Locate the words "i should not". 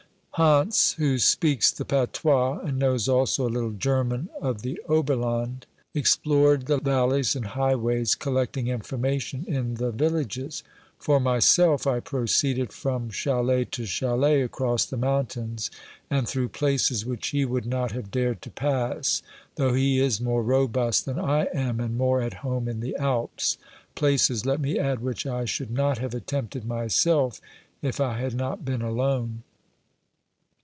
25.27-25.97